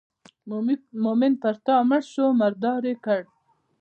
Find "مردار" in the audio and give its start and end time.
2.41-2.81